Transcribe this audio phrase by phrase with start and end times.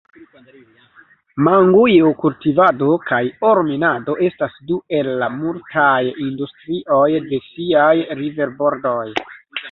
[1.47, 3.19] Mangujo-kultivado kaj
[3.49, 5.93] oro-minado estas du el la multaj
[6.29, 7.93] industrioj de siaj
[8.23, 9.05] riverbordoj.